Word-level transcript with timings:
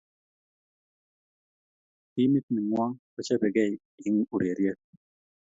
timit 2.13 2.45
nenguong 2.55 2.93
kochapekei 3.15 3.73
eng 4.05 4.17
ureriet 4.33 4.79